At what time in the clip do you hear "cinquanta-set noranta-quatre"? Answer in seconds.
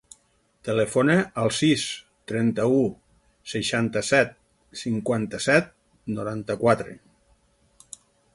4.83-6.99